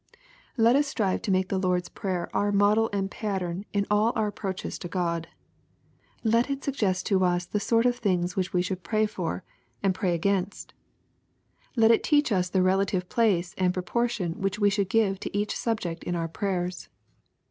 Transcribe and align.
Let 0.57 0.75
us 0.75 0.87
strive 0.87 1.21
to 1.21 1.31
make 1.31 1.49
the 1.49 1.59
Lord's 1.59 1.87
Prayer 1.87 2.27
our 2.35 2.51
model 2.51 2.89
and 2.91 3.11
pattern 3.11 3.65
in 3.71 3.85
all 3.91 4.13
our 4.15 4.25
approaches 4.25 4.79
to 4.79 4.87
God. 4.87 5.27
Let 6.23 6.49
it 6.49 6.63
suggest 6.63 7.05
to 7.05 7.23
us 7.23 7.45
the 7.45 7.59
sort 7.59 7.85
of 7.85 7.97
things 7.97 8.35
which 8.35 8.51
we 8.51 8.63
should 8.63 8.81
pray 8.81 9.05
for 9.05 9.43
and 9.83 9.93
LUKE, 9.93 9.93
CHAP. 9.93 9.93
XI. 9.93 9.93
7 9.93 9.93
pray 10.11 10.15
against. 10.15 10.73
Let 11.75 11.91
it 11.91 12.03
teach 12.03 12.31
us 12.31 12.49
the 12.49 12.63
relative 12.63 13.09
place 13.09 13.53
and 13.59 13.75
proportion 13.75 14.41
which 14.41 14.57
we 14.57 14.71
should 14.71 14.89
give 14.89 15.19
to 15.19 15.37
each 15.37 15.55
subject 15.55 16.03
in 16.03 16.15
our 16.15 16.27
prayers. 16.27 16.89